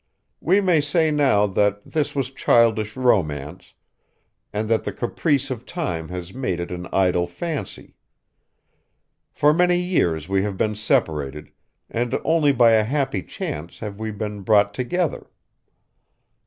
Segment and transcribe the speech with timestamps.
[0.39, 3.75] We may say now that this was childish romance,
[4.51, 7.93] and that the caprice of time has made it an idle fancy.
[9.31, 11.51] For many years we have been separated,
[11.87, 15.29] and only by a happy chance have we been brought together.